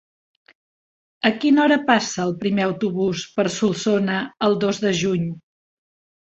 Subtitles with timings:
[1.29, 4.17] A quina hora passa el primer autobús per Solsona
[4.49, 5.29] el dos de juny?